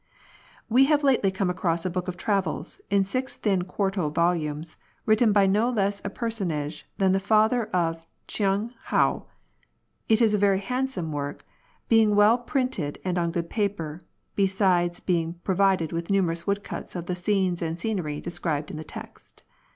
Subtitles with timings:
[0.67, 5.31] We have lately come across a book of travels, in six thin quarto volumes, written
[5.31, 9.25] by no less a personage than the father of Ch'ung hou.
[10.09, 11.45] It is a very handsome work,
[11.87, 14.01] being well printed and on good paper,
[14.35, 19.43] besides being provided with numerous woodcuts of the scenes and scenery described in the text.